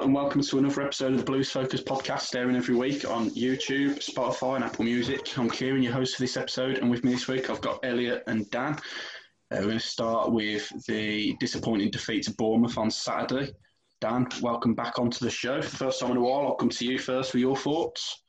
[0.00, 3.98] And welcome to another episode of the Blues Focus podcast, airing every week on YouTube,
[3.98, 5.36] Spotify, and Apple Music.
[5.36, 8.22] I'm Kieran, your host for this episode, and with me this week I've got Elliot
[8.26, 8.76] and Dan.
[8.76, 13.52] Uh, we're going to start with the disappointing defeat to Bournemouth on Saturday.
[14.00, 16.46] Dan, welcome back onto the show first time in a while.
[16.46, 18.22] I'll come to you first for your thoughts.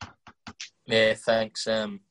[0.88, 1.68] Yeah, thanks.
[1.68, 2.02] Um,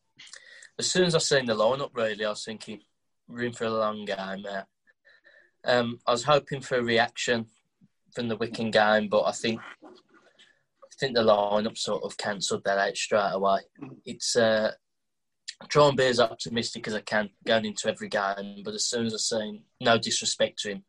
[0.78, 2.80] as soon as I seen the lineup, really, I was thinking,
[3.28, 4.46] we're for a long game.
[5.66, 7.44] Um, I was hoping for a reaction
[8.14, 12.78] from the Wigan game, but I think I think the lineup sort of cancelled that
[12.78, 13.60] out straight away.
[14.04, 14.72] It's uh,
[15.62, 18.86] I try and be as optimistic as I can going into every game, but as
[18.86, 20.84] soon as I seen no disrespect to him,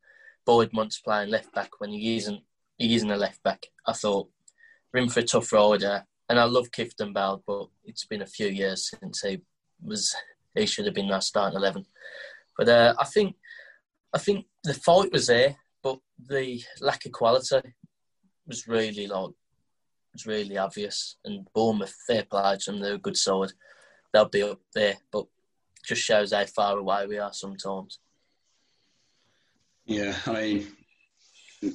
[0.45, 2.41] Boyd-Munce playing left back when he isn't
[2.77, 3.67] he isn't a left back.
[3.85, 4.29] I thought
[4.93, 6.07] we're in for a tough ride there.
[6.29, 9.41] And I love Kieftenbeld, but it's been a few years since he
[9.83, 10.15] was
[10.55, 11.85] he should have been our starting eleven.
[12.57, 13.35] But uh, I think
[14.13, 17.61] I think the fight was there but the lack of quality
[18.47, 19.31] was really like
[20.13, 21.17] was really obvious.
[21.25, 23.51] And Bournemouth, fair play to them, they're a good side.
[24.13, 25.25] They'll be up there, but
[25.85, 27.99] just shows how far away we are sometimes.
[29.85, 30.67] Yeah, I mean,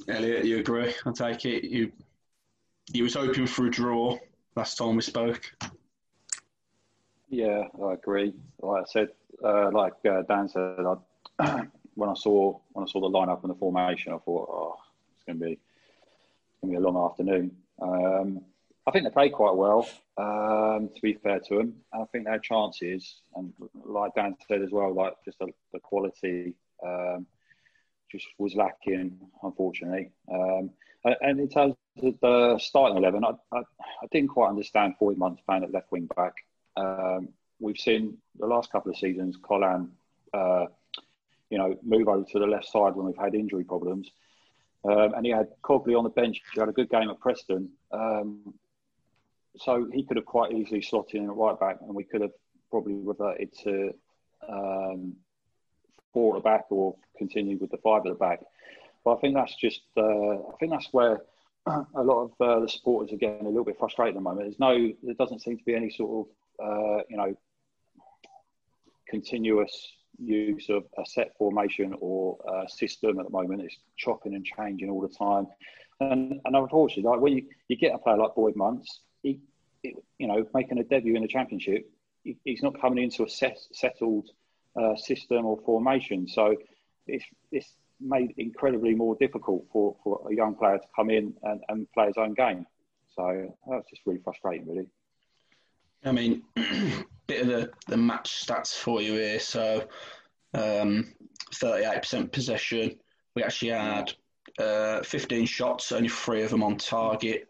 [0.07, 0.93] Elliot, you agree?
[1.05, 1.91] I take it you
[2.93, 4.17] you was hoping for a draw
[4.55, 5.41] last time we spoke.
[7.29, 8.33] Yeah, I agree.
[8.61, 9.09] Like I said,
[9.43, 10.85] uh, like uh, Dan said,
[11.39, 11.65] I,
[11.97, 14.75] when I saw when I saw the lineup and the formation, I thought, oh,
[15.15, 15.59] it's going to be
[16.61, 17.45] going to be a long afternoon.
[17.81, 18.41] Um,
[18.85, 19.81] I think they played quite well.
[20.17, 23.21] Um, to be fair to them, and I think had chances.
[23.35, 23.53] And
[23.85, 27.27] like Dan said as well, like just the, the quality um,
[28.11, 30.11] just was lacking, unfortunately.
[30.31, 30.71] Um,
[31.03, 33.59] and in terms of the starting eleven, I, I,
[34.03, 36.33] I didn't quite understand Boyd-Munce playing at left wing back.
[36.75, 37.29] Um,
[37.59, 39.91] we've seen the last couple of seasons, Colin,
[40.33, 40.65] uh,
[41.49, 44.09] you know, move over to the left side when we've had injury problems.
[44.83, 46.41] Um, and he had Cogley on the bench.
[46.53, 47.69] He had a good game at Preston.
[47.91, 48.53] Um,
[49.57, 52.31] so he could have quite easily slotted in at right back, and we could have
[52.69, 53.93] probably reverted to
[54.47, 55.15] um,
[56.13, 58.41] four at the back or continued with the five at the back.
[59.03, 61.21] But I think that's just, uh, I think that's where
[61.65, 64.45] a lot of uh, the supporters are getting a little bit frustrated at the moment.
[64.45, 66.27] There's no, there doesn't seem to be any sort
[66.59, 67.35] of, uh, you know,
[69.07, 73.61] continuous use of a set formation or system at the moment.
[73.61, 75.47] It's chopping and changing all the time.
[75.99, 79.39] And, and unfortunately, like when you, you get a player like Boyd-Munce, he,
[79.81, 81.89] he, you know, making a debut in the championship,
[82.23, 84.29] he, he's not coming into a set, settled
[84.79, 86.27] uh, system or formation.
[86.27, 86.55] So
[87.07, 91.61] it's, it's made incredibly more difficult for, for a young player to come in and,
[91.69, 92.65] and play his own game.
[93.15, 94.87] So that's just really frustrating, really.
[96.05, 96.43] I mean,
[97.27, 99.39] bit of the, the match stats for you here.
[99.39, 99.87] So,
[100.53, 101.13] um,
[101.53, 102.97] 38% possession.
[103.35, 104.13] We actually had
[104.59, 107.47] uh, 15 shots, only three of them on target.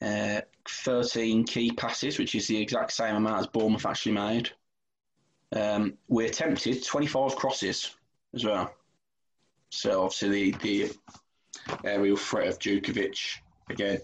[0.00, 4.50] Uh, 13 key passes, which is the exact same amount as Bournemouth actually made.
[5.54, 7.94] Um, we attempted 25 crosses
[8.34, 8.74] as well.
[9.70, 10.96] So obviously the, the
[11.84, 13.38] aerial threat of Jutkiewicz
[13.70, 14.00] again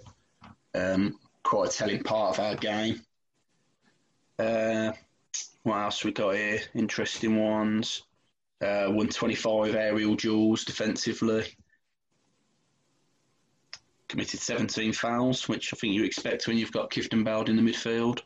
[0.74, 3.00] um, quite a telling part of our game.
[4.38, 4.92] Uh,
[5.62, 6.60] what else we got here?
[6.74, 8.02] Interesting ones.
[8.62, 11.44] Uh, 125 aerial duels defensively.
[14.08, 18.20] Committed 17 fouls, which I think you expect when you've got Kieftenbeld in the midfield.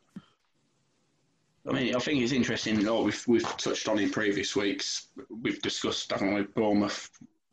[1.67, 2.85] I mean, I think it's interesting.
[2.85, 5.09] Like we've we've touched on in previous weeks.
[5.31, 7.11] We've discussed, we, Bournemouth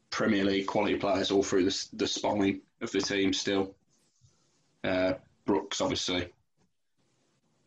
[0.10, 3.32] Premier League quality players all through the the spine of the team.
[3.32, 3.74] Still,
[4.84, 5.14] uh,
[5.46, 6.28] Brooks obviously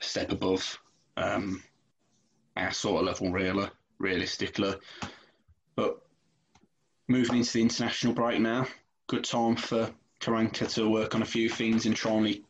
[0.00, 0.78] step above
[1.16, 1.62] um,
[2.56, 3.68] our sort of level, really,
[3.98, 4.74] realistically.
[5.76, 6.00] But
[7.08, 8.66] moving into the international break now,
[9.06, 9.90] good time for
[10.20, 12.40] Karanka to work on a few things and try and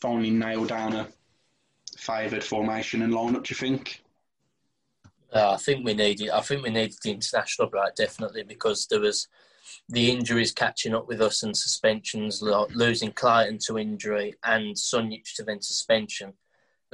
[0.00, 1.08] finally nail down a
[1.96, 3.44] favoured formation and lineup?
[3.44, 4.02] Do you think?
[5.32, 6.30] Uh, I think we needed.
[6.30, 9.28] I think we needed the international break definitely because there was
[9.88, 15.42] the injuries catching up with us and suspensions, losing Clayton to injury and Sunjic to
[15.42, 16.34] then suspension.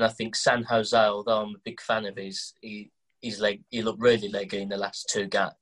[0.00, 3.62] And I think San Jose, although I'm a big fan of his, he his leg
[3.68, 5.52] he looked really leggy in the last two games.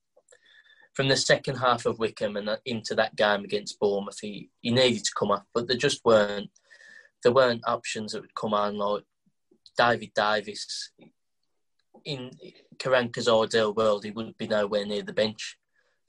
[0.95, 4.71] From the second half of Wigan and uh, into that game against Bournemouth, he, he
[4.71, 6.51] needed to come off, but there just weren't
[7.25, 9.03] there weren't options that would come on like
[9.77, 10.93] David Davis,
[12.05, 12.31] in
[12.77, 15.59] Karanka's ideal world, he would be nowhere near the bench.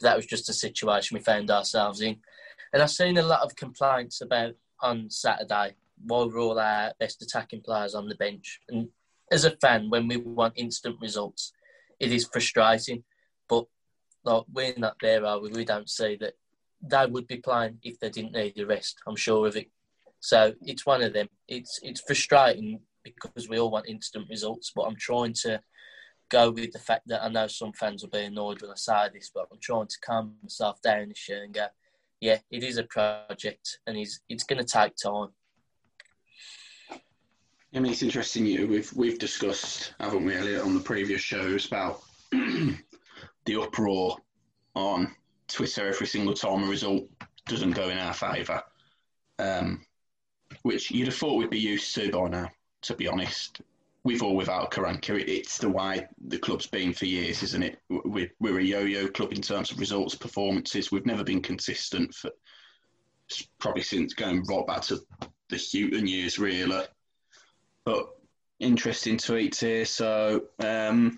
[0.01, 2.17] That was just a situation we found ourselves in.
[2.71, 5.73] And I've seen a lot of complaints about on Saturday
[6.03, 8.59] why we're all our best attacking players on the bench.
[8.69, 8.89] And
[9.31, 11.51] as a fan, when we want instant results,
[11.99, 13.03] it is frustrating.
[13.47, 13.65] But
[14.23, 15.49] like, we're not there, are we?
[15.49, 16.33] We don't see that
[16.81, 18.97] they would be playing if they didn't need the rest.
[19.07, 19.69] I'm sure of it.
[20.19, 21.29] So it's one of them.
[21.47, 24.71] It's it's frustrating because we all want instant results.
[24.75, 25.61] But I'm trying to
[26.29, 29.09] go with the fact that I know some fans will be annoyed when I say
[29.13, 31.67] this, but I'm trying to calm myself down this year and go,
[32.21, 35.29] yeah, it is a project and it's, it's going to take time.
[37.73, 38.45] I mean, it's interesting.
[38.45, 42.01] You we've we've discussed, haven't we, Elliot, on the previous shows about
[42.31, 42.75] the
[43.61, 44.17] uproar
[44.75, 45.15] on
[45.47, 47.03] Twitter every single time a result
[47.45, 48.61] doesn't go in our favour,
[49.37, 49.85] um,
[50.63, 52.49] which you'd have thought we'd be used to by now
[52.81, 53.61] to be honest.
[54.05, 57.79] With or without Karanka, it's the way the club's been for years, isn't it?
[57.89, 60.89] We're, we're a yo-yo club in terms of results, performances.
[60.89, 62.31] We've never been consistent for
[63.59, 64.99] probably since going right back to
[65.49, 66.85] the Hughton years, really.
[67.89, 68.07] But
[68.59, 69.83] interesting tweets here.
[69.83, 71.17] So um,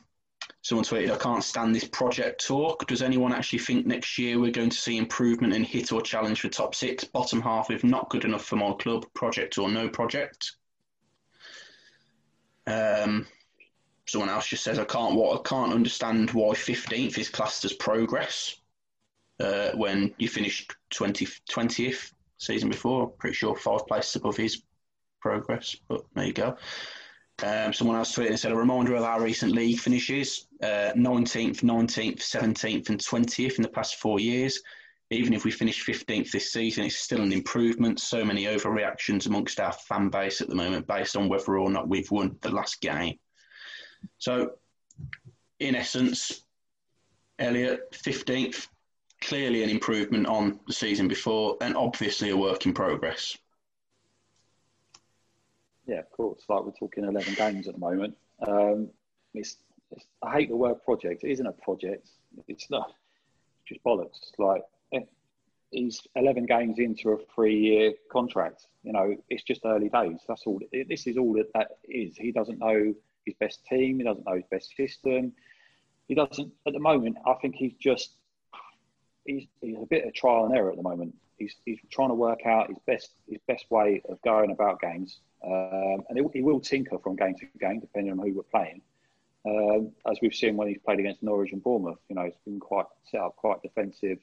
[0.61, 2.87] someone tweeted, "I can't stand this project talk.
[2.87, 6.39] Does anyone actually think next year we're going to see improvement in hit or challenge
[6.39, 7.03] for top six?
[7.03, 10.53] Bottom half, if not good enough for my club, project or no project."
[12.65, 13.27] Um,
[14.07, 15.15] someone else just says I can't.
[15.15, 18.55] What I can't understand why fifteenth is classed as progress
[19.41, 23.09] uh, when you finished 20, 20th season before.
[23.09, 24.61] pretty sure five places above his
[25.21, 26.57] progress, but there you go.
[27.43, 31.63] Um, someone else tweeted and said a reminder of our recent league finishes: uh, nineteenth,
[31.63, 34.61] nineteenth, seventeenth, and twentieth in the past four years.
[35.11, 37.99] Even if we finish 15th this season, it's still an improvement.
[37.99, 41.89] So many overreactions amongst our fan base at the moment based on whether or not
[41.89, 43.19] we've won the last game.
[44.19, 44.51] So,
[45.59, 46.43] in essence,
[47.39, 48.67] Elliot, 15th,
[49.19, 53.37] clearly an improvement on the season before, and obviously a work in progress.
[55.91, 56.41] Yeah, of course.
[56.47, 58.15] Like we're talking 11 games at the moment.
[58.47, 58.89] Um,
[59.33, 59.57] it's,
[59.91, 61.25] it's, I hate the word project.
[61.25, 62.07] It isn't a project.
[62.47, 62.93] It's not
[63.67, 64.31] just bollocks.
[64.37, 64.63] Like
[65.71, 68.67] he's 11 games into a three-year contract.
[68.83, 70.19] You know, it's just early days.
[70.29, 70.61] That's all.
[70.71, 72.15] This is all that, that is.
[72.15, 72.93] He doesn't know
[73.25, 73.97] his best team.
[73.97, 75.33] He doesn't know his best system.
[76.07, 76.53] He doesn't.
[76.65, 78.11] At the moment, I think he's just
[79.25, 81.15] he's, he's a bit of trial and error at the moment.
[81.41, 85.19] He's, he's trying to work out his best his best way of going about games,
[85.43, 88.81] um, and he, will tinker from game to game depending on who we're playing.
[89.45, 92.59] Um, as we've seen when he's played against Norwich and Bournemouth, you know, he's been
[92.59, 94.19] quite set up, quite defensive,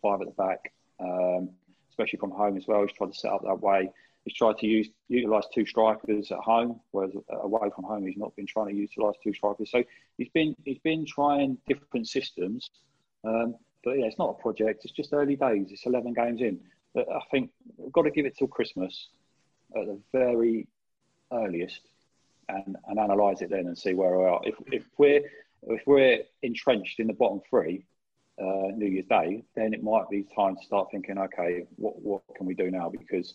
[0.00, 1.50] five at the back, um,
[1.90, 2.82] especially from home as well.
[2.82, 3.90] He's tried to set up that way.
[4.24, 8.36] He's tried to use utilise two strikers at home, whereas away from home he's not
[8.36, 9.70] been trying to utilise two strikers.
[9.70, 9.82] So
[10.16, 12.70] he's been he's been trying different systems.
[13.24, 14.84] Um, but yeah, it's not a project.
[14.84, 15.68] It's just early days.
[15.70, 16.60] It's 11 games in.
[16.94, 19.08] But I think we've got to give it till Christmas
[19.76, 20.68] at the very
[21.32, 21.80] earliest
[22.48, 24.40] and, and analyse it then and see where we are.
[24.44, 25.22] If, if we're
[25.68, 27.84] if we're entrenched in the bottom three,
[28.40, 32.22] uh, New Year's Day, then it might be time to start thinking, okay, what what
[32.36, 32.90] can we do now?
[32.90, 33.34] Because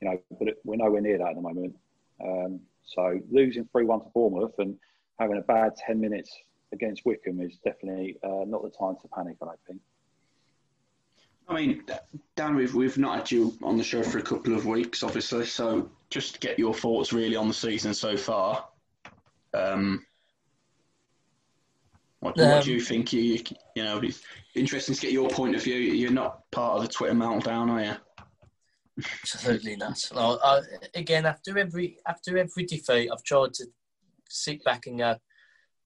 [0.00, 1.76] you know, but we're nowhere near that at the moment.
[2.24, 4.76] Um, so losing three one to Bournemouth and
[5.18, 6.34] having a bad ten minutes
[6.72, 9.36] against Wigan is definitely uh, not the time to panic.
[9.42, 9.80] I think.
[11.48, 11.82] I mean,
[12.36, 15.46] Dan, we've we've not had you on the show for a couple of weeks, obviously.
[15.46, 18.66] So just to get your thoughts really on the season so far.
[19.54, 20.04] Um,
[22.20, 23.12] what, um, what do you think?
[23.12, 23.38] You
[23.74, 24.22] you know, it's
[24.54, 25.76] interesting to get your point of view.
[25.76, 27.94] You're not part of the Twitter meltdown, are you?
[29.22, 29.98] Absolutely not.
[30.14, 30.60] No, I,
[30.94, 33.66] again, after every after every defeat, I've tried to
[34.28, 35.16] sit back and go,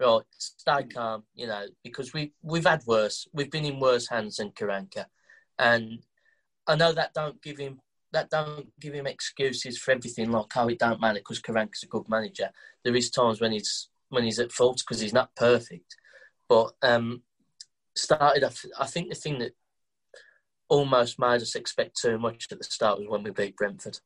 [0.02, 3.26] right, stay calm, you know, because we we've had worse.
[3.32, 5.06] We've been in worse hands than Karanka,
[5.58, 6.00] and
[6.66, 7.80] I know that don't give him
[8.12, 11.86] that don't give him excuses for everything like oh, it don't matter because Karanka's a
[11.86, 12.50] good manager.
[12.84, 15.96] There is times when he's when he's at fault because he's not perfect,
[16.48, 17.22] but um,
[17.96, 18.44] started.
[18.78, 19.54] I think the thing that
[20.68, 23.98] almost made us expect too much at the start was when we beat Brentford.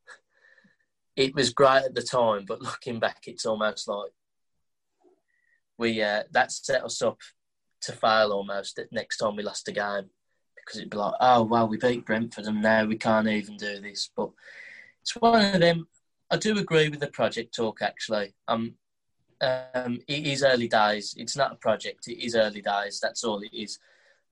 [1.14, 4.10] It was great at the time, but looking back, it's almost like
[5.78, 7.18] we uh, that set us up
[7.82, 10.10] to fail almost next time we lost a game
[10.56, 13.80] because it'd be like, oh well, we beat Brentford and now we can't even do
[13.80, 14.10] this.
[14.16, 14.30] But
[15.02, 15.86] it's one of them.
[16.30, 18.34] I do agree with the project talk actually.
[18.48, 18.74] Um,
[19.40, 21.14] um, it is early days.
[21.16, 22.08] It's not a project.
[22.08, 22.98] It is early days.
[23.00, 23.78] That's all it is.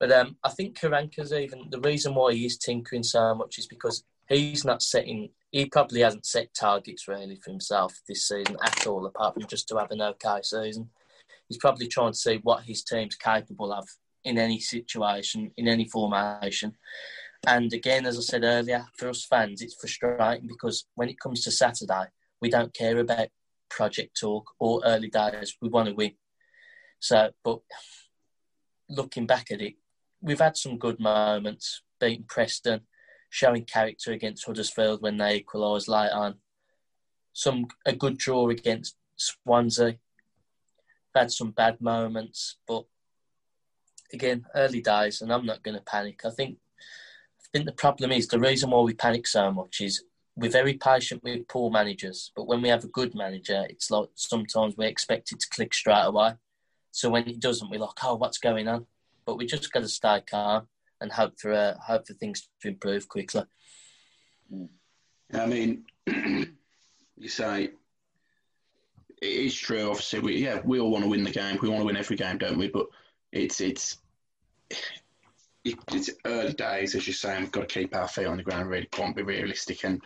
[0.01, 4.05] But um, I think Karanka's even the reason why he's tinkering so much is because
[4.29, 5.31] he's not setting.
[5.53, 9.69] He probably hasn't set targets really for himself this season at all, apart from just
[9.69, 10.91] to have an okay season.
[11.49, 13.87] He's probably trying to see what his team's capable of
[14.25, 16.75] in any situation, in any formation.
[17.47, 21.45] And again, as I said earlier, for us fans, it's frustrating because when it comes
[21.45, 22.07] to Saturday,
[22.41, 23.29] we don't care about
[23.69, 25.57] project talk or early days.
[25.61, 26.13] We want to win.
[27.01, 27.61] So, but
[28.89, 29.75] looking back at it,
[30.23, 32.81] we've had some good moments, beating Preston,
[33.29, 36.37] showing character against Huddersfield when they equalised late on.
[37.33, 39.97] Some a good draw against Swansea.
[41.15, 42.85] Had some bad moments, but
[44.13, 46.21] again, early days, and I'm not going to panic.
[46.25, 46.59] I think
[47.41, 50.03] I think the problem is the reason why we panic so much is
[50.37, 54.09] we're very patient with poor managers, but when we have a good manager, it's like
[54.15, 56.33] sometimes we expect it to click straight away.
[56.91, 58.87] So when it doesn't, we're like, oh, what's going on?
[59.27, 60.69] But we just got to stay calm
[61.01, 63.45] and hope for uh, hope for things to improve quickly.
[65.33, 67.71] I mean, you say
[69.25, 69.89] it is true.
[69.89, 71.59] Obviously, we yeah we all want to win the game.
[71.61, 72.69] We want to win every game, don't we?
[72.69, 72.87] But
[73.33, 73.99] it's it's
[75.65, 77.41] it's early days, as you're saying.
[77.41, 78.69] We've got to keep our feet on the ground.
[78.69, 79.85] Really, can't be realistic.
[79.85, 80.03] And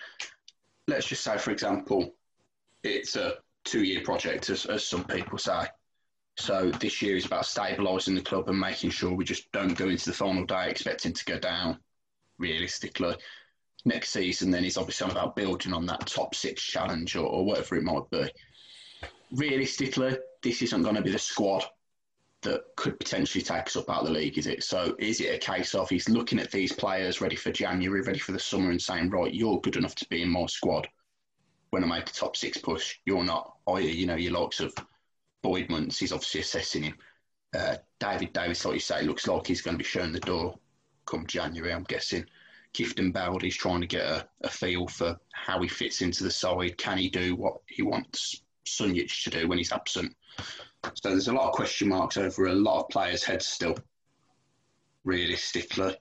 [0.86, 2.14] let's just say, for example,
[2.84, 3.34] it's a
[3.64, 5.66] two-year project, as, as some people say.
[6.36, 9.88] So this year is about stabilising the club and making sure we just don't go
[9.88, 11.80] into the final day expecting to go down.
[12.38, 13.16] Realistically,
[13.84, 17.74] next season then is obviously about building on that top six challenge or, or whatever
[17.74, 18.30] it might be.
[19.32, 21.64] Realistically, this isn't going to be the squad
[22.42, 24.62] that could potentially take us up out of the league, is it?
[24.62, 28.20] So is it a case of he's looking at these players ready for January, ready
[28.20, 30.88] for the summer, and saying, right, you're good enough to be in my squad
[31.70, 33.56] when I make the top six push, you're not.
[33.66, 34.74] Or you know, your likes of
[35.42, 36.94] Boyd-Munce, he's obviously assessing him.
[37.54, 40.58] Uh, David Davis, like you say, looks like he's going to be showing the door
[41.06, 42.24] come January, I'm guessing.
[42.74, 46.76] Kieftenbeld's trying to get a, a, feel for how he fits into the side.
[46.76, 48.42] Can he do what he wants
[48.76, 50.14] Sunjic to do when he's absent?
[50.94, 53.76] So there's a lot of question marks over a lot of players' heads still,
[55.04, 55.96] realistically.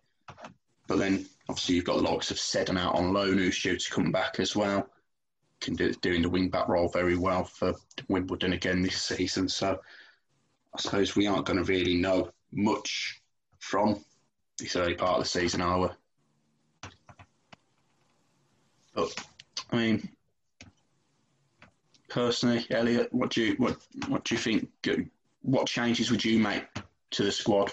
[0.88, 3.92] But then obviously you've got the likes of Seddon out on loan who's due to
[3.92, 4.88] come back as well.
[5.60, 7.74] Can do doing the wing back role very well for
[8.08, 9.50] Wimbledon again this season.
[9.50, 9.80] So
[10.76, 13.22] I suppose we aren't going to really know much
[13.60, 14.04] from
[14.60, 16.90] this early part of the season, are we?
[18.94, 19.26] But
[19.72, 20.10] I mean,
[22.18, 24.70] personally, Elliot, what do you what what do you think?
[25.44, 26.66] What changes would you make
[27.12, 27.72] to the squad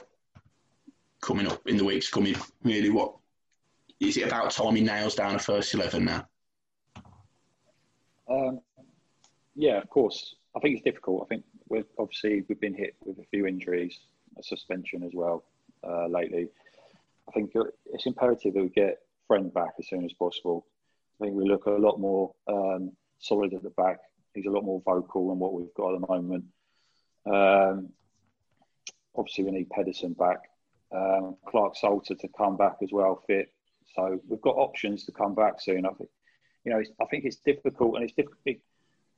[1.22, 2.36] coming up in the weeks coming?
[2.62, 3.14] Really, what
[4.00, 6.28] is it about time he nails down a first eleven now?
[8.28, 8.60] Um,
[9.54, 10.34] yeah, of course.
[10.54, 11.22] I think it's difficult.
[11.22, 13.98] I think we've obviously we've been hit with a few injuries,
[14.38, 15.42] a suspension as well
[15.88, 16.48] uh, lately.
[17.26, 17.52] I think
[17.94, 20.66] it's imperative that we get Friend back as soon as possible.
[21.18, 24.00] I think we look a lot more um, solid at the back
[24.34, 26.44] he's a lot more vocal than what we've got at the moment.
[27.26, 27.90] Um,
[29.16, 30.42] obviously, we need Pedersen back.
[30.94, 33.52] Um, Clarke Salter to come back as well, fit.
[33.94, 35.86] So we've got options to come back soon.
[35.86, 36.10] I think,
[36.64, 38.38] you know, I think it's difficult, and it's difficult.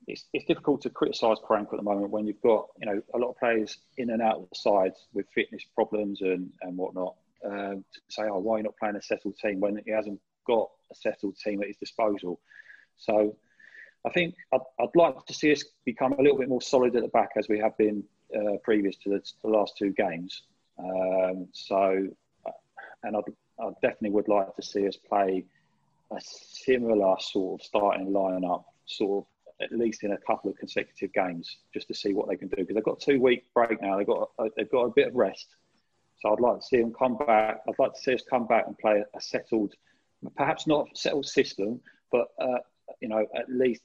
[0.07, 3.19] It's, it's difficult to criticise Karanka at the moment when you've got you know a
[3.19, 7.17] lot of players in and out of the sides with fitness problems and and whatnot.
[7.45, 10.21] Um, to say, oh, why are you not playing a settled team when he hasn't
[10.47, 12.41] got a settled team at his disposal?
[12.97, 13.37] So
[14.07, 17.03] I think I'd, I'd, like to see us become a little bit more solid at
[17.03, 20.43] the back as we have been uh, previous to the, the, last two games.
[20.79, 22.07] Um, so,
[22.47, 22.51] uh,
[23.03, 23.25] and I'd,
[23.61, 25.45] I definitely would like to see us play
[26.13, 31.13] a similar sort of starting lineup, sort of at least in a couple of consecutive
[31.13, 32.57] games, just to see what they can do.
[32.59, 33.97] Because they've got two week break now.
[33.97, 35.49] They've got a, they've got a bit of rest.
[36.21, 37.63] So I'd like to see them come back.
[37.69, 39.75] I'd like to see us come back and play a settled,
[40.37, 41.81] perhaps not settled system,
[42.13, 42.59] but uh,
[43.01, 43.83] you know at least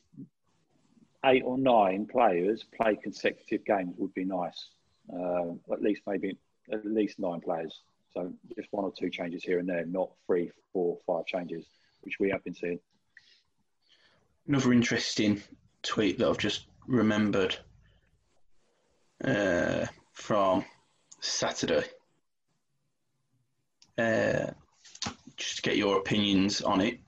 [1.26, 4.70] eight or nine players play consecutive games would be nice.
[5.12, 6.38] Uh, at least maybe
[6.72, 7.82] at least nine players.
[8.14, 11.66] So just one or two changes here and there, not three, four, five changes,
[12.02, 12.80] which we have been seeing.
[14.48, 15.42] Another interesting
[15.84, 17.56] tweet that I've just remembered
[19.24, 20.66] uh, from
[21.20, 21.86] Saturday.
[23.98, 24.48] Uh,
[25.38, 27.00] just to get your opinions on it.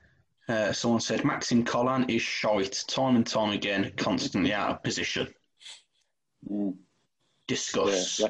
[0.48, 5.32] Uh, someone said Maxime Colin is shite time and time again, constantly out of position.
[6.50, 6.74] Mm.
[7.46, 8.20] Discuss.
[8.20, 8.28] Yeah,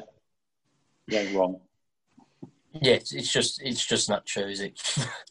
[1.07, 1.21] yeah.
[1.21, 1.59] yeah wrong.
[2.81, 4.81] Yeah, it's, it's just it's just not true, is it?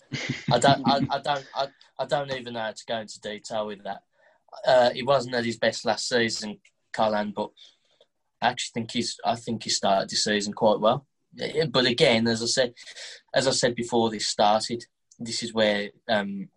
[0.53, 1.67] I don't I, I don't I,
[1.99, 4.03] I don't even know how to go into detail with that.
[4.67, 6.59] Uh, he wasn't at his best last season,
[6.93, 7.51] Colin, but
[8.41, 11.07] I actually think he's I think he started the season quite well.
[11.71, 12.75] But again, as I said,
[13.35, 14.85] as I said before this started,
[15.19, 16.49] this is where um,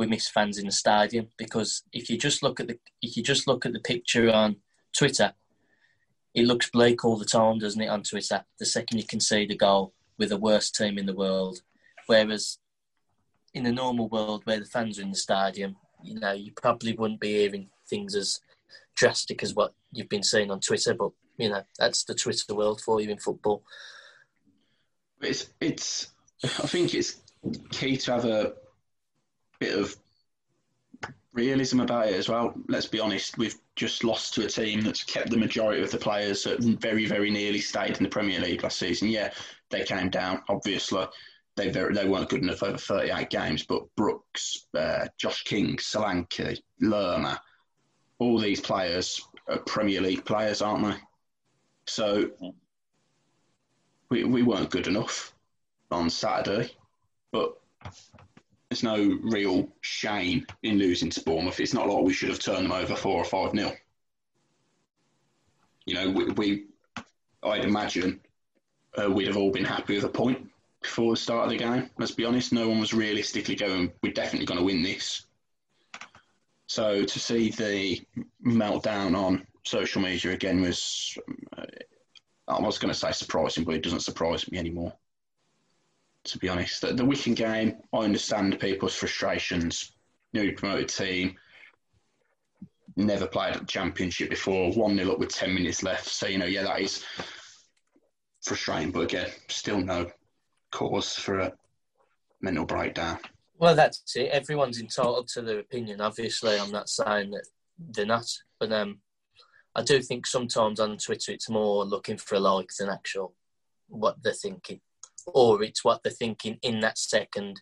[0.00, 3.22] we miss fans in the stadium because if you just look at the if you
[3.22, 4.56] just look at the picture on
[4.96, 5.34] Twitter,
[6.34, 7.88] it looks bleak all the time, doesn't it?
[7.88, 11.14] On Twitter, the second you can see the goal with the worst team in the
[11.14, 11.60] world,
[12.06, 12.56] whereas
[13.52, 16.94] in the normal world where the fans are in the stadium, you know, you probably
[16.94, 18.40] wouldn't be hearing things as
[18.96, 20.94] drastic as what you've been seeing on Twitter.
[20.94, 23.64] But you know, that's the Twitter world for you in football.
[25.20, 26.08] It's it's.
[26.42, 27.20] I think it's
[27.70, 28.54] key to have a
[29.60, 29.94] bit of
[31.32, 32.54] realism about it as well.
[32.68, 35.98] Let's be honest, we've just lost to a team that's kept the majority of the
[35.98, 39.08] players that very, very nearly stayed in the Premier League last season.
[39.08, 39.32] Yeah,
[39.70, 41.06] they came down, obviously.
[41.56, 46.58] They very, they weren't good enough over 38 games, but Brooks, uh, Josh King, Solanke,
[46.80, 47.40] Lerma,
[48.18, 50.96] all these players are Premier League players, aren't they?
[51.86, 52.30] So
[54.10, 55.32] we, we weren't good enough
[55.90, 56.72] on Saturday,
[57.32, 57.58] but
[58.70, 61.58] there's no real shame in losing to Bournemouth.
[61.58, 63.72] It's not like we should have turned them over four or five nil.
[65.86, 66.64] You know, we, we
[67.42, 68.20] I'd imagine
[68.96, 70.48] uh, we'd have all been happy with a point
[70.80, 71.90] before the start of the game.
[71.98, 75.26] Let's be honest, no one was realistically going, we're definitely going to win this.
[76.68, 78.00] So to see the
[78.46, 81.18] meltdown on social media again was,
[81.58, 81.64] uh,
[82.46, 84.92] I was going to say surprising, but it doesn't surprise me anymore
[86.24, 86.80] to be honest.
[86.80, 89.92] The, the Wigan game, I understand people's frustrations.
[90.32, 91.36] Newly promoted team,
[92.96, 96.06] never played at the championship before, 1 0 up with 10 minutes left.
[96.06, 97.04] So, you know, yeah, that is
[98.42, 100.10] frustrating, but again, still no
[100.70, 101.52] cause for a
[102.40, 103.18] mental breakdown.
[103.58, 104.30] Well, that's it.
[104.30, 106.00] Everyone's entitled to their opinion.
[106.00, 107.46] Obviously, I'm not saying that
[107.78, 108.26] they're not,
[108.58, 109.00] but um,
[109.74, 113.34] I do think sometimes on Twitter it's more looking for a like than actual
[113.88, 114.80] what they're thinking
[115.26, 117.60] or it's what they're thinking in that second,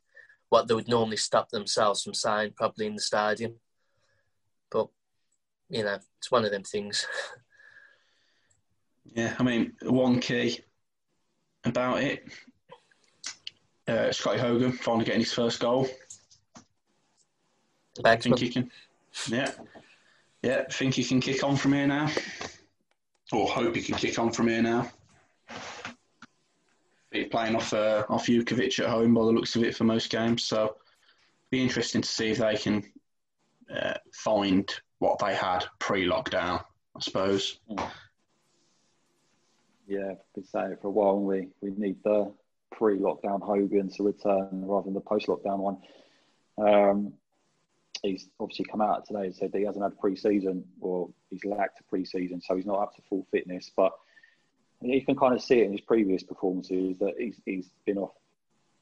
[0.49, 3.55] what they would normally stop themselves from saying probably in the stadium.
[4.71, 4.89] But
[5.69, 7.07] you know, it's one of them things.
[9.05, 10.61] yeah, I mean, one key
[11.65, 12.25] about it,
[13.87, 15.89] uh, Scotty Hogan finally getting his first goal.
[18.03, 18.71] Back think he can,
[19.29, 19.51] yeah,
[20.43, 20.65] yeah.
[20.71, 22.09] Think he can kick on from here now,
[23.33, 24.89] or hope he can kick on from here now
[27.31, 30.45] playing off uh, off Jutkiewicz at home by the looks of it for most games.
[30.45, 30.77] So
[31.51, 32.85] be interesting to see if they can
[33.75, 34.69] uh, find
[34.99, 36.63] what they had pre-lockdown.
[36.97, 37.61] I suppose.
[39.87, 41.21] Yeah, been saying it for a while.
[41.21, 42.33] We we need the
[42.73, 45.79] pre-lockdown Hogan to return rather than the post-lockdown one.
[46.59, 47.13] Um,
[48.03, 51.81] he's obviously come out today and said that he hasn't had pre-season or he's lacked
[51.81, 53.71] a pre-season, so he's not up to full fitness.
[53.75, 53.93] But
[54.81, 58.13] you can kind of see it in his previous performances that he's, he's been off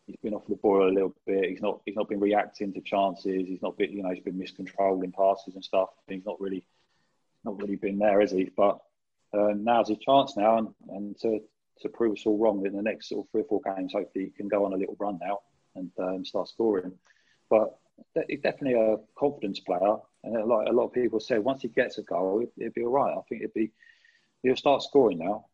[0.06, 1.50] he's been off the boil a little bit.
[1.50, 3.46] He's not he's not been reacting to chances.
[3.46, 5.90] He's not been you know he's been miscontrolling passes and stuff.
[6.08, 6.66] He's not really
[7.44, 8.50] not really been there, is he?
[8.56, 8.80] But
[9.32, 11.40] uh, now's his chance now, and, and to
[11.82, 13.92] to prove us all wrong in the next sort of three or four games.
[13.92, 15.40] Hopefully, he can go on a little run now
[15.74, 16.92] and um, start scoring.
[17.50, 17.76] But
[18.28, 21.98] he's definitely a confidence player, and lot, a lot of people say once he gets
[21.98, 23.16] a goal, it, it'd be all right.
[23.16, 23.70] I think it'd be
[24.42, 25.46] he'll start scoring now.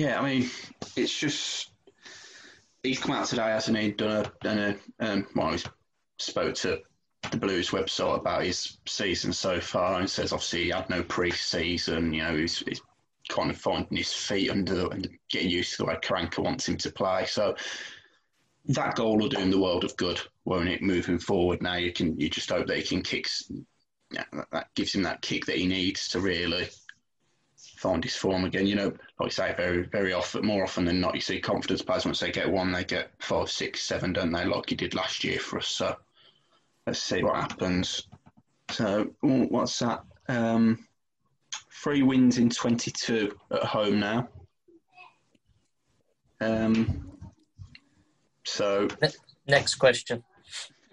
[0.00, 0.50] Yeah, I mean,
[0.96, 1.72] it's just
[2.82, 3.90] he's come out today, hasn't he?
[3.90, 5.66] Done a, done a um, well, he's
[6.18, 6.80] spoke to
[7.30, 12.14] the Blues website about his season so far and says obviously he had no pre-season.
[12.14, 12.80] You know, he's, he's
[13.28, 16.78] kind of finding his feet under and getting used to the way Karanka wants him
[16.78, 17.26] to play.
[17.26, 17.54] So
[18.68, 20.80] that goal will do him the world of good, won't it?
[20.80, 23.28] Moving forward, now you can you just hope that he can kick.
[24.10, 26.70] Yeah, that gives him that kick that he needs to really
[27.80, 28.66] find his form again.
[28.66, 31.80] You know, like I say, very very often, more often than not, you see confidence
[31.80, 34.44] players once they get one, they get five, six, seven, don't they?
[34.44, 35.68] Like he did last year for us.
[35.68, 35.96] So
[36.86, 38.06] let's see what happens.
[38.70, 40.04] So what's that?
[40.28, 40.86] Um,
[41.82, 44.28] three wins in 22 at home now.
[46.42, 47.10] Um,
[48.44, 48.88] so
[49.46, 50.22] next question.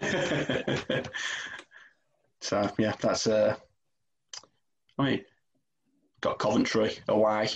[2.40, 3.56] so yeah, that's uh,
[4.98, 5.24] I mean,
[6.20, 7.48] got Coventry away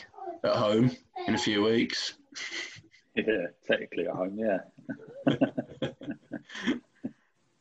[0.44, 0.90] at home
[1.26, 2.14] in a few weeks.
[3.14, 4.60] Yeah, technically at home, yeah.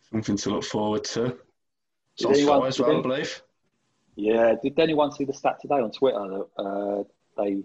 [0.09, 1.37] Something to look forward to.
[2.17, 3.41] It's on as well, I believe.
[4.15, 7.03] Yeah, did anyone see the stat today on Twitter that uh,
[7.37, 7.63] they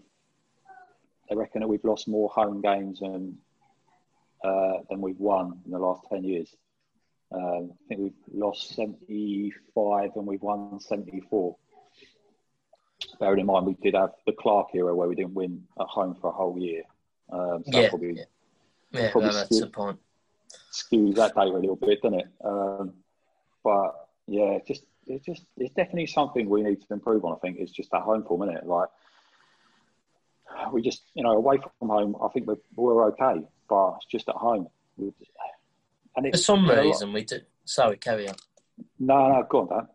[1.28, 3.38] they reckon that we've lost more home games than
[4.44, 6.54] uh, than we've won in the last ten years?
[7.32, 11.56] Um, I think we've lost seventy five and we've won seventy four.
[13.18, 16.16] Bearing in mind we did have the Clark era where we didn't win at home
[16.20, 16.82] for a whole year.
[17.30, 18.24] Um, so yeah, probably, yeah,
[18.92, 19.98] yeah probably no, that's the point.
[20.72, 22.28] Skews that data a little bit, doesn't it?
[22.44, 22.94] Um,
[23.64, 27.32] but yeah, just it's just it's definitely something we need to improve on.
[27.32, 28.66] I think it's just that home form, isn't it?
[28.66, 28.88] Like
[30.72, 34.28] we just you know away from home, I think we're we're okay, but it's just
[34.28, 34.68] at home.
[36.16, 37.46] And for some reason, we did.
[37.64, 38.36] Sorry, carry on.
[38.98, 39.88] No, no, go on, Dan.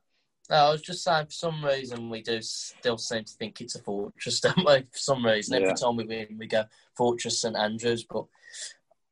[0.51, 3.75] No, I was just saying, for some reason, we do still seem to think it's
[3.75, 4.81] a fortress, don't we?
[4.91, 6.65] For some reason, every time we win, we go
[6.97, 8.03] Fortress St Andrews.
[8.03, 8.25] But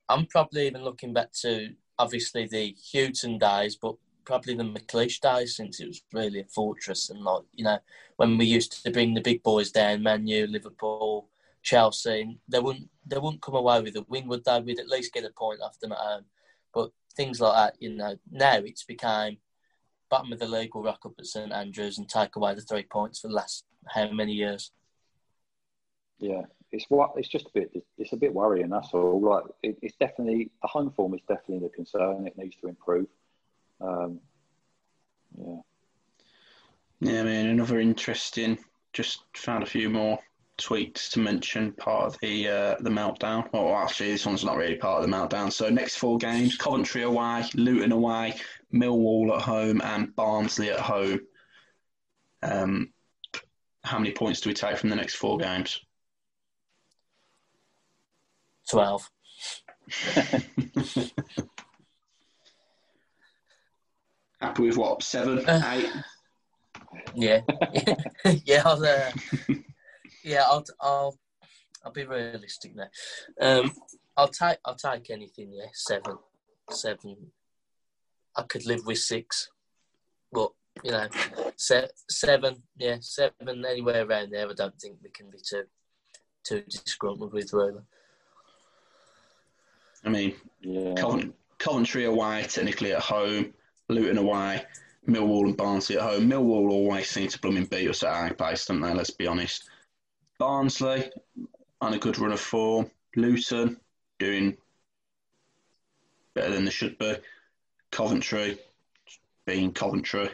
[0.09, 5.55] I'm probably even looking back to obviously the Hughton days, but probably the McLeish days
[5.55, 7.09] since it was really a fortress.
[7.09, 7.79] And like you know,
[8.17, 11.29] when we used to bring the big boys down, Man U, Liverpool,
[11.63, 14.59] Chelsea, they wouldn't they wouldn't come away with a win, would they?
[14.59, 16.25] We'd at least get a point off them at home.
[16.73, 19.37] But things like that, you know, now it's become
[20.09, 22.83] bottom of the league will rock up at St Andrews and take away the three
[22.83, 24.71] points for the last how many years?
[26.19, 26.41] Yeah,
[26.71, 28.69] it's what it's just a bit it's a bit worrying.
[28.69, 29.21] That's all.
[29.21, 32.27] Like it, it's definitely the home form is definitely the concern.
[32.27, 33.07] It needs to improve.
[33.81, 34.19] Um,
[35.37, 35.61] yeah.
[37.01, 38.57] Yeah, I mean, another interesting.
[38.91, 40.19] Just found a few more
[40.59, 41.71] tweets to mention.
[41.73, 43.47] Part of the uh, the meltdown.
[43.53, 45.51] Well, actually, this one's not really part of the meltdown.
[45.51, 48.35] So next four games: Coventry away, Luton away,
[48.73, 51.19] Millwall at home, and Barnsley at home.
[52.41, 52.93] Um,
[53.83, 55.79] how many points do we take from the next four games?
[58.69, 59.09] Twelve.
[64.41, 65.03] Happy with what?
[65.03, 65.89] Seven, uh, eight.
[67.13, 67.41] Yeah,
[68.45, 68.61] yeah.
[68.65, 69.11] I'll, uh,
[70.23, 71.17] yeah, I'll, I'll,
[71.83, 72.87] I'll be realistic now.
[73.41, 73.71] Um,
[74.15, 75.51] I'll take, I'll take anything.
[75.53, 76.17] Yeah, seven,
[76.69, 77.31] seven.
[78.35, 79.49] I could live with six,
[80.31, 80.51] but
[80.83, 81.07] you know,
[81.57, 82.63] se- seven.
[82.77, 83.65] Yeah, seven.
[83.65, 85.63] Anywhere around there, I don't think we can be too,
[86.43, 87.81] too disgruntled with really.
[90.05, 90.95] I mean, yeah.
[91.57, 93.53] Coventry away, technically at home.
[93.89, 94.63] Luton away,
[95.07, 96.29] Millwall and Barnsley at home.
[96.29, 98.93] Millwall always seem to blooming beat us at our pace, don't they?
[98.93, 99.69] Let's be honest.
[100.37, 101.09] Barnsley
[101.81, 102.89] on a good run of form.
[103.15, 103.77] Luton
[104.19, 104.55] doing
[106.35, 107.15] better than they should be.
[107.91, 108.59] Coventry
[109.45, 110.29] being Coventry.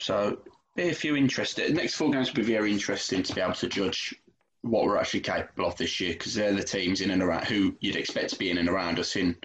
[0.00, 0.38] So
[0.76, 1.68] a few interesting.
[1.68, 4.14] The next four games will be very interesting to be able to judge
[4.62, 7.76] what we're actually capable of this year because they're the teams in and around who
[7.80, 9.36] you'd expect to be in and around us in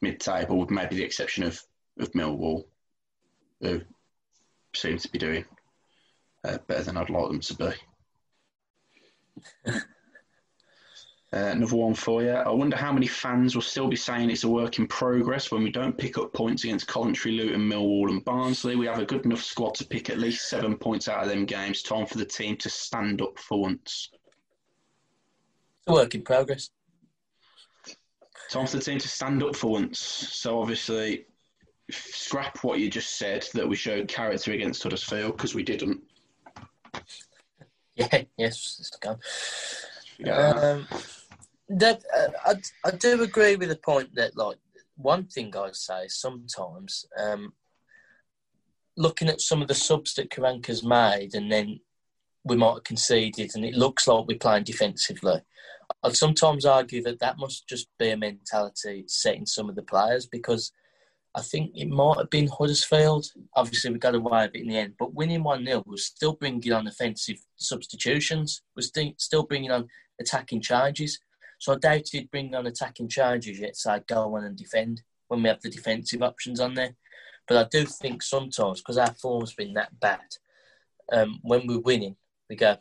[0.00, 1.62] mid-table, with maybe the exception of,
[1.98, 2.64] of Millwall,
[3.60, 3.80] who
[4.74, 5.44] seem to be doing
[6.44, 7.72] uh, better than I'd like them to be.
[11.32, 12.30] uh, another one for you.
[12.30, 15.62] I wonder how many fans will still be saying it's a work in progress when
[15.62, 18.76] we don't pick up points against Coventry, Luton, Millwall, and Barnsley.
[18.76, 21.44] We have a good enough squad to pick at least seven points out of them
[21.44, 21.82] games.
[21.82, 24.08] Time for the team to stand up for once.
[25.80, 26.70] It's a work in progress.
[28.48, 29.98] Time for the team to stand up for once.
[29.98, 31.26] So obviously,
[31.90, 36.00] scrap what you just said that we showed character against Huddersfield because we didn't.
[37.96, 38.22] Yeah.
[38.36, 39.18] Yes, it's gone.
[40.26, 40.86] Um,
[41.68, 42.54] that uh, I
[42.88, 44.58] I do agree with the point that like
[44.96, 47.52] one thing I say sometimes um,
[48.96, 51.80] looking at some of the subs that Karanka's made and then
[52.44, 55.40] we might have conceded and it looks like we're playing defensively.
[56.02, 60.26] I'd sometimes argue that that must just be a mentality setting some of the players
[60.26, 60.72] because
[61.34, 63.26] I think it might have been Huddersfield.
[63.54, 66.32] Obviously, we got away with it in the end, but winning 1 0 was still
[66.32, 69.88] bringing on offensive substitutions, was still bringing on
[70.20, 71.20] attacking charges.
[71.58, 75.02] So I doubt he'd bring on attacking charges yet, so I'd go on and defend
[75.26, 76.94] when we have the defensive options on there.
[77.46, 80.20] But I do think sometimes, because our form's been that bad,
[81.12, 82.16] um, when we're winning,
[82.48, 82.76] we go,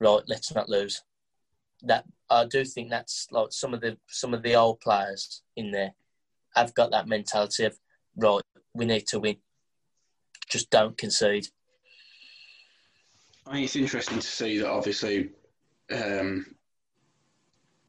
[0.00, 1.02] right, let's not lose.
[1.82, 5.70] That I do think that's like some of the some of the old players in
[5.70, 5.92] there
[6.54, 7.76] have got that mentality of
[8.16, 8.42] right,
[8.74, 9.36] we need to win.
[10.48, 11.48] Just don't concede.
[13.46, 15.30] I mean, it's interesting to see that obviously
[15.92, 16.46] um,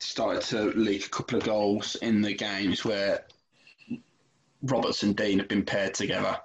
[0.07, 3.25] started to leak a couple of goals in the games where
[4.61, 6.39] Roberts and Dean have been paired together.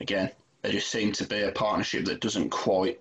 [0.00, 0.30] Again,
[0.62, 3.00] they just seem to be a partnership that doesn't quite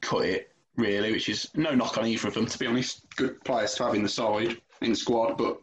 [0.00, 3.04] cut it, really, which is no knock on either of them, to be honest.
[3.16, 5.58] Good players to have in the side, in the squad, but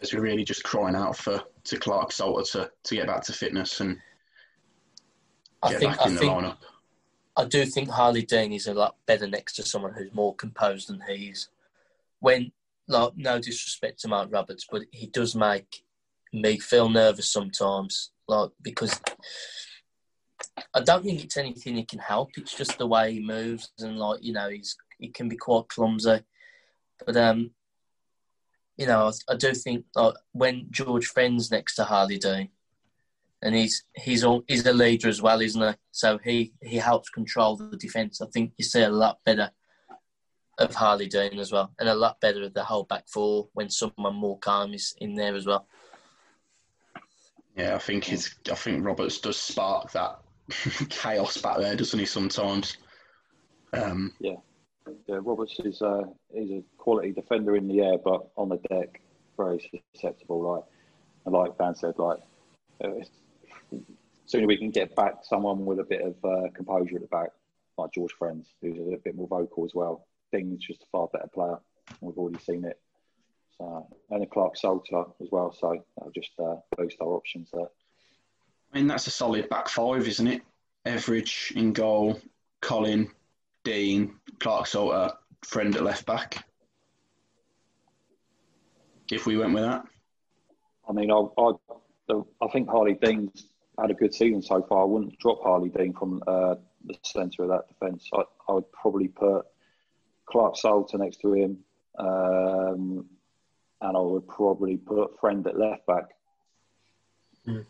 [0.00, 3.80] as we're really just crying out for to Clarke-Salter to, to get back to fitness
[3.80, 3.96] and
[5.66, 6.56] get I think, back in I the think, lineup.
[7.38, 10.88] I do think Harlee Dean is a lot better next to someone who's more composed
[10.88, 11.48] than he is.
[12.18, 12.50] When,
[12.88, 15.84] like, no disrespect to Marc Roberts, but he does make
[16.32, 19.00] me feel nervous sometimes, like because
[20.74, 22.30] I don't think it's anything he can help.
[22.36, 25.68] It's just the way he moves, and like you know, he's he can be quite
[25.68, 26.20] clumsy.
[27.06, 27.52] But um,
[28.76, 32.50] you know, I, I do think like when George Friend's next to Harlee Dean,
[33.42, 35.74] and he's he's all, he's a leader as well, isn't he?
[35.92, 38.20] So he he helps control the defence.
[38.20, 39.50] I think you see a lot better
[40.58, 43.70] of Harlee Dean as well, and a lot better of the whole back four when
[43.70, 45.66] someone more calm is in there as well.
[47.56, 50.20] Yeah, I think his, I think Roberts does spark that
[50.90, 52.06] chaos back there, doesn't he?
[52.06, 52.76] Sometimes.
[53.72, 54.36] Um, yeah,
[55.06, 55.18] yeah.
[55.20, 59.00] Roberts is uh, he's a quality defender in the air, but on the deck,
[59.36, 60.42] very susceptible.
[60.42, 60.64] Like,
[61.26, 62.18] and like Dan said, like,
[62.82, 62.90] uh,
[64.26, 67.30] sooner we can get back someone with a bit of uh, composure at the back,
[67.76, 70.06] like George Friends, who's a bit more vocal as well.
[70.32, 71.58] Dean's just a far better player.
[72.00, 72.78] We've already seen it.
[73.56, 75.52] So, and a Clarke Salter as well.
[75.52, 77.68] So that'll just uh, boost our options there.
[78.72, 80.42] I mean, that's a solid back five, isn't it?
[80.84, 82.20] Etheridge in goal,
[82.60, 83.10] Colin,
[83.64, 86.44] Dean, Clarke Salter, friend at left back.
[89.10, 89.84] If we went with that,
[90.88, 91.52] I mean, I, I,
[92.42, 93.46] I think Harlee Dean's
[93.80, 94.82] had a good season so far.
[94.82, 98.08] I wouldn't drop Harlee Dean from uh, the centre of that defence.
[98.12, 99.46] I, I would probably put
[100.26, 101.58] Clarke Salter next to him,
[101.98, 103.06] um,
[103.80, 106.04] and I would probably put Friend at left back.
[107.46, 107.64] Mm.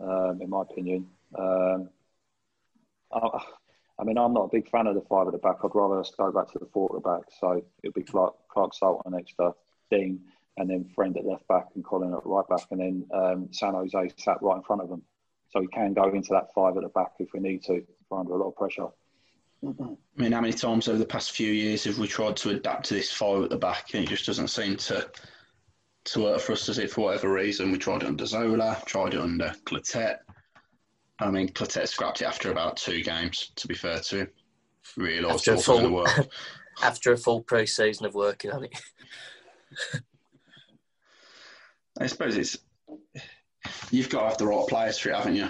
[0.00, 1.06] Um, in my opinion,
[1.38, 1.90] um,
[3.12, 3.44] I,
[3.98, 5.56] I, mean, I'm not a big fan of the five at the back.
[5.62, 7.28] I'd rather us go back to the four at the back.
[7.38, 9.52] So it'd be Clark, Clarke-Salter next to
[9.90, 10.20] Dean,
[10.56, 13.74] and then Friend at left back and Colin at right back, and then um, San
[13.74, 15.02] Jose sat right in front of them.
[15.50, 18.20] So we can go into that five at the back if we need to, we're
[18.20, 18.88] under a lot of pressure.
[19.64, 19.72] I
[20.16, 22.94] mean, how many times over the past few years have we tried to adapt to
[22.94, 25.08] this five at the back, and it just doesn't seem to
[26.04, 26.90] to work for us, does it?
[26.90, 30.18] For whatever reason, we tried it under Zola, tried it under Clotet.
[31.20, 33.52] I mean, Clotet scrapped it after about two games.
[33.54, 34.28] To be fair to him,
[34.96, 36.28] realised it wasn't going to work.
[36.82, 38.80] after a full pre-season of working on it.
[42.02, 42.58] I suppose it's
[43.90, 45.48] you've got to have the right players for it, haven't you?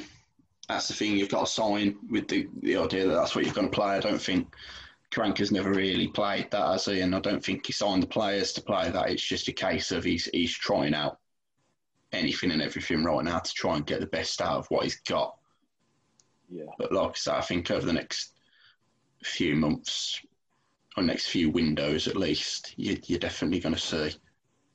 [0.68, 1.16] That's the thing.
[1.16, 3.96] You've got to sign with the, the idea that that's what you're going to play.
[3.96, 4.54] I don't think
[5.10, 7.00] Karanka's never really played that, has he?
[7.00, 9.10] And I don't think he signed the players to play that.
[9.10, 11.18] It's just a case of he's he's trying out
[12.12, 15.00] anything and everything right now to try and get the best out of what he's
[15.00, 15.36] got.
[16.50, 16.64] Yeah.
[16.78, 18.32] But like I said, I think over the next
[19.24, 20.20] few months
[20.96, 24.14] or next few windows at least, you, you're definitely going to see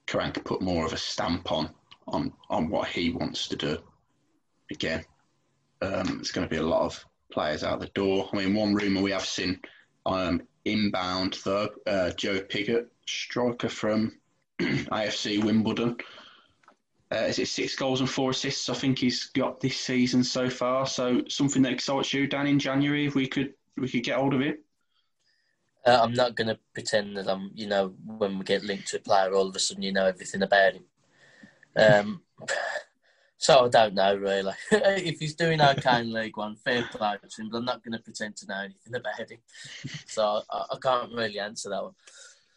[0.08, 1.70] Karanka put more of a stamp on
[2.08, 3.78] on on what he wants to do.
[4.72, 5.04] Again,
[5.82, 8.30] um, there's going to be a lot of players out the door.
[8.32, 9.60] I mean, one rumour we have seen
[10.06, 14.18] um, inbound though, uh, Joe Pigott, striker from
[14.60, 15.98] AFC Wimbledon.
[17.12, 18.70] Uh, is it six goals and four assists?
[18.70, 20.86] I think he's got this season so far.
[20.86, 24.34] So something that excites you, Dan, in January, if we could we could get hold
[24.34, 24.62] of it.
[25.88, 28.98] Uh, I'm not going to pretend that I'm, you know, when we get linked to
[28.98, 30.84] a player, all of a sudden you know everything about him.
[31.78, 32.22] Um,
[33.38, 34.54] so I don't know really.
[34.72, 37.50] if he's doing okay in League One, fair play to him.
[37.50, 39.38] But I'm not going to pretend to know anything about him.
[40.08, 41.94] So I, I can't really answer that one.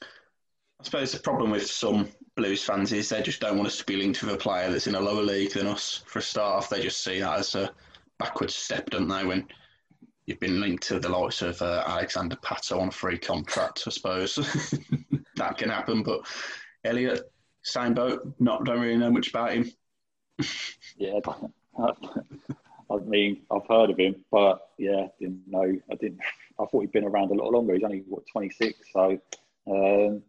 [0.02, 3.84] I suppose the problem with some Blues fans is they just don't want us to
[3.84, 6.02] be linked with a player that's in a lower league than us.
[6.06, 7.70] For a start off, they just see that as a
[8.18, 9.24] backwards step, don't they?
[9.24, 9.46] When
[10.30, 13.90] you've been linked to the likes of uh, Alexander Pato on a free contract, I
[13.90, 14.36] suppose
[15.36, 16.04] that can happen.
[16.04, 16.20] But
[16.84, 18.32] Elliot, same boat.
[18.38, 19.72] Not don't really know much about him.
[20.96, 21.18] yeah,
[21.76, 25.76] I mean, I've heard of him, but yeah, didn't know.
[25.90, 26.20] I didn't.
[26.60, 27.74] I thought he'd been around a lot longer.
[27.74, 29.18] He's only what 26, so
[29.66, 30.22] um,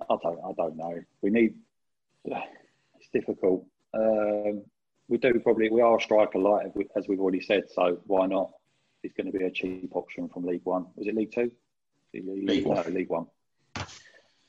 [0.00, 0.40] I don't.
[0.42, 1.00] I don't know.
[1.22, 1.54] We need.
[3.00, 3.64] It's difficult.
[3.94, 4.62] Um,
[5.06, 5.70] we do probably.
[5.70, 7.70] We are a striker light, as we've already said.
[7.72, 8.50] So why not?
[9.02, 10.86] He's going to be a cheap option from League One.
[10.96, 11.50] Was it League Two?
[12.12, 12.76] League, League One.
[12.76, 13.26] No, League One.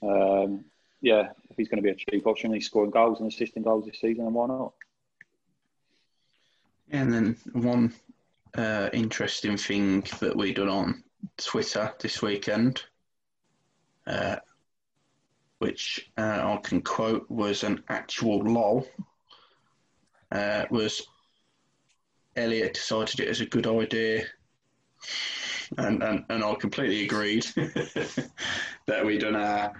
[0.01, 0.65] Um,
[1.01, 3.85] yeah, if he's going to be a cheap option, he's scoring goals and assisting goals
[3.85, 4.73] this season, and why not?
[6.91, 7.93] And then one
[8.57, 11.03] uh, interesting thing that we done on
[11.37, 12.83] Twitter this weekend,
[14.07, 14.37] uh,
[15.59, 18.87] which uh, I can quote was an actual lol,
[20.31, 21.07] uh, was
[22.35, 24.23] Elliot decided it was a good idea,
[25.77, 29.73] and, and, and I completely agreed that we'd done our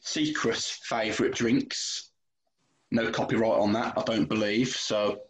[0.00, 2.10] secret favourite drinks.
[2.90, 4.68] No copyright on that, I don't believe.
[4.68, 5.20] So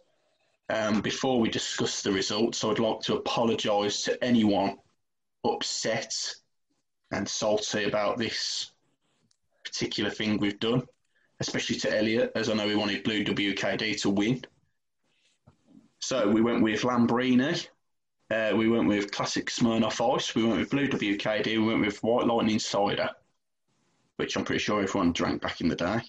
[0.69, 4.77] um, before we discuss the results, I'd like to apologise to anyone
[5.43, 6.13] upset
[7.11, 8.71] and salty about this
[9.63, 10.83] particular thing we've done,
[11.39, 14.43] especially to Elliot, as I know we wanted Blue WKD to win.
[15.99, 17.67] So we went with Lambrini,
[18.31, 22.03] uh, we went with Classic Smirnoff Ice, we went with Blue WKD, we went with
[22.03, 23.09] White Lightning Cider,
[24.17, 26.01] which I'm pretty sure everyone drank back in the day.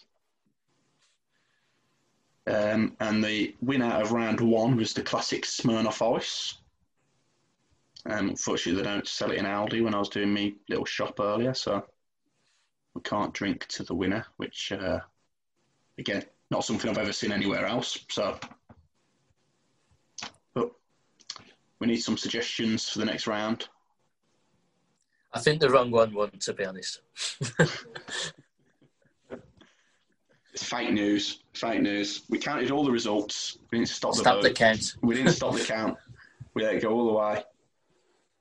[2.47, 6.55] Um, and the winner of round one was the classic Smirnoff Ice.
[8.07, 11.21] Um, unfortunately, they don't sell it in Aldi when I was doing my little shop
[11.21, 11.85] earlier, so
[12.95, 15.01] we can't drink to the winner, which, uh,
[15.99, 18.05] again, not something I've ever seen anywhere else.
[18.11, 18.39] So,
[20.55, 20.73] but
[21.81, 23.69] we need some suggestions for the next round.
[25.33, 27.01] I think the wrong one won, to be honest.
[30.53, 31.43] It's fake news.
[31.55, 32.23] Fake news.
[32.29, 33.59] We counted all the results.
[33.71, 34.97] We didn't stop the Stop the count.
[35.03, 35.97] We didn't stop the count.
[36.55, 37.45] We let it go all the way.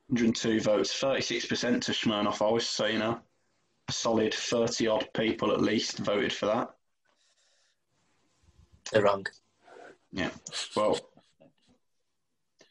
[0.08, 2.68] 102 votes, 36% to Smirnoff Ice.
[2.68, 3.20] So you know,
[3.88, 6.70] a solid 30 odd people at least voted for that.
[8.92, 9.28] They're wrong.
[10.12, 10.32] Yeah.
[10.76, 11.00] Well,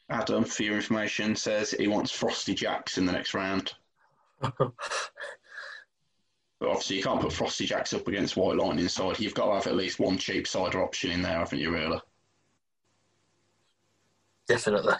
[0.09, 3.73] Adam, for your information, says he wants Frosty Jacks in the next round.
[6.59, 9.19] But obviously, you can't put Frosty Jacks up against White Lightning side.
[9.19, 12.01] You've got to have at least one cheap cider option in there, haven't you, really?
[14.47, 14.95] Definitely.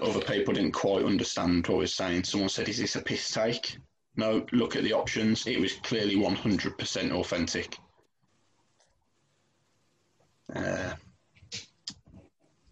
[0.00, 2.24] Other people didn't quite understand what I was saying.
[2.24, 3.78] Someone said, Is this a piss take?
[4.16, 5.46] No, look at the options.
[5.46, 7.78] It was clearly 100% authentic.
[10.54, 10.94] Uh,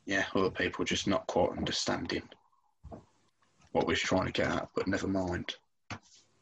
[0.07, 2.23] yeah, other people just not quite understanding
[3.73, 5.55] what we are trying to get at, but never mind.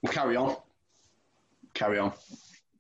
[0.03, 0.57] We'll carry on
[1.75, 2.13] carry on,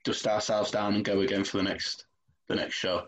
[0.04, 2.06] dust ourselves down, and go again for the next
[2.48, 3.06] the next show.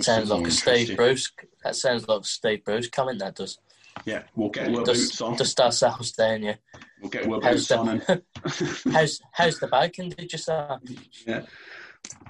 [0.00, 1.32] Sounds like a Steve Bruce.
[1.64, 3.20] That sounds like a Steve Bruce comment.
[3.20, 3.58] That does.
[4.04, 5.36] Yeah, we'll get our dust, boots on.
[5.36, 6.42] Dust ourselves down.
[6.42, 6.56] Yeah.
[7.00, 8.02] We'll get how's boots the, on.
[8.08, 8.22] And,
[8.92, 10.10] how's how's the bacon?
[10.10, 10.68] Did you say?
[11.26, 11.42] Yeah.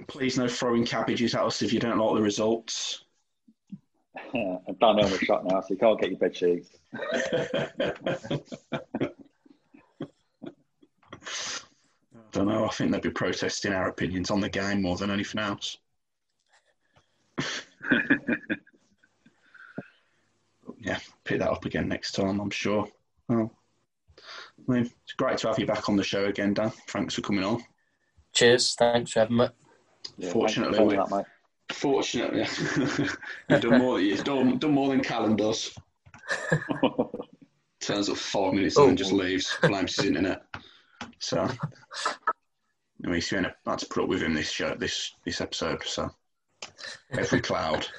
[0.07, 3.05] Please no throwing cabbages at us if you don't like the results.
[4.68, 6.70] I've done on the shot now, so you can't get your bed sheets.
[6.94, 7.62] I
[12.33, 12.64] don't know.
[12.64, 15.79] I think they'd be protesting our opinions on the game more than anything else.
[20.81, 22.87] yeah, pick that up again next time, I'm sure.
[23.29, 23.50] Well,
[24.68, 26.72] I mean, it's great to have you back on the show again, Dan.
[26.88, 27.62] Thanks for coming on.
[28.33, 28.74] Cheers.
[28.74, 29.48] Thanks for having me.
[30.18, 31.26] Yeah, fortunately, we, that,
[31.72, 32.46] fortunately,
[33.48, 34.00] you've done more.
[34.00, 35.76] You've done, done more than Callum does.
[37.81, 40.42] Turns up five minutes and then just leaves, blames his internet.
[41.18, 41.48] So,
[43.05, 45.83] I mean, I had to put up with him this show, this this episode.
[45.85, 46.11] So,
[47.12, 47.87] every cloud.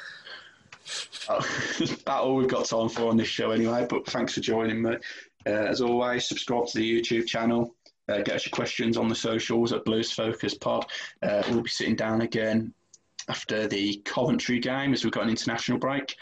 [1.27, 1.43] Uh,
[1.79, 3.85] that's all we've got time for on this show, anyway.
[3.89, 4.95] But thanks for joining me.
[5.45, 7.75] Uh, as always, subscribe to the YouTube channel.
[8.07, 10.85] Uh, get us your questions on the socials at Blues Focus Pod.
[11.21, 12.73] Uh, we'll be sitting down again
[13.29, 16.15] after the Coventry game as we've got an international break.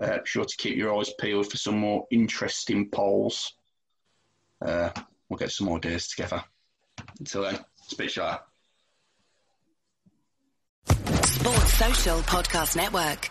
[0.00, 3.52] Uh, be sure to keep your eyes peeled for some more interesting polls.
[4.64, 4.90] Uh,
[5.28, 6.42] we'll get some more ideas together.
[7.18, 7.58] Until then,
[7.88, 8.40] speak to.
[11.24, 13.30] Sports Social Podcast Network.